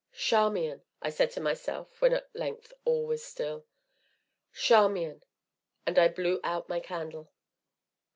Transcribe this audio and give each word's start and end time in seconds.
"Charmian!" 0.13 0.81
said 1.11 1.29
I 1.29 1.31
to 1.33 1.41
myself 1.41 2.01
when 2.01 2.11
at 2.13 2.35
length 2.35 2.73
all 2.85 3.05
was 3.05 3.23
still, 3.23 3.67
"Charmian!" 4.51 5.23
And 5.85 5.99
I 5.99 6.07
blew 6.07 6.39
out 6.43 6.67
my 6.67 6.79
candle. 6.79 7.31